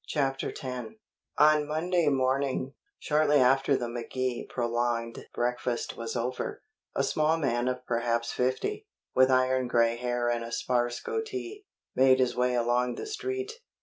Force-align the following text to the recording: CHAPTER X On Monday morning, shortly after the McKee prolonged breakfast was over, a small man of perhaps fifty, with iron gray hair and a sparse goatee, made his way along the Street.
CHAPTER 0.07 0.49
X 0.49 0.87
On 1.37 1.67
Monday 1.67 2.07
morning, 2.07 2.73
shortly 2.97 3.37
after 3.37 3.75
the 3.77 3.85
McKee 3.85 4.49
prolonged 4.49 5.27
breakfast 5.31 5.95
was 5.95 6.15
over, 6.15 6.63
a 6.95 7.03
small 7.03 7.37
man 7.37 7.67
of 7.67 7.85
perhaps 7.85 8.31
fifty, 8.33 8.87
with 9.13 9.29
iron 9.29 9.67
gray 9.67 9.97
hair 9.97 10.27
and 10.27 10.43
a 10.43 10.51
sparse 10.51 10.99
goatee, 10.99 11.67
made 11.95 12.19
his 12.19 12.35
way 12.35 12.55
along 12.55 12.95
the 12.95 13.05
Street. 13.05 13.61